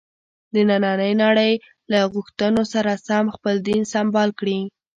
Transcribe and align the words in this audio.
د 0.53 0.55
نننۍ 0.69 1.13
نړۍ 1.23 1.53
له 1.91 1.99
غوښتنو 2.13 2.61
سره 2.73 2.91
سم 3.07 3.25
خپل 3.35 3.55
دین 3.67 3.81
سمبال 3.93 4.29
کړي. 4.39 4.59